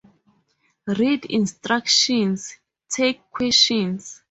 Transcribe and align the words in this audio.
Read 0.87 1.25
Instructions. 1.25 2.57
Take 2.89 3.21
questions. 3.29 4.19